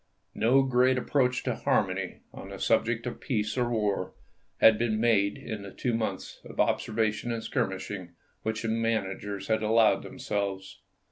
No 0.33 0.63
great 0.63 0.97
approach 0.97 1.43
to 1.43 1.53
harmony, 1.53 2.21
on 2.33 2.49
the 2.49 2.57
subject 2.57 3.05
of 3.05 3.19
peace 3.21 3.55
or 3.55 3.69
war, 3.69 4.15
had 4.57 4.79
been 4.79 4.99
made 4.99 5.37
in 5.37 5.61
the 5.61 5.69
two 5.71 5.93
months 5.93 6.41
of 6.43 6.59
ob 6.59 6.79
servation 6.79 7.31
and 7.31 7.43
skirmishing 7.43 8.15
which 8.41 8.63
the 8.63 8.67
managers 8.69 9.47
had 9.47 9.61
allowed 9.61 10.01
themselves. 10.01 10.79